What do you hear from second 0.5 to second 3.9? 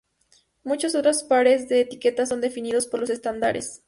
Muchos otros pares de etiquetas son definidos por los estándares.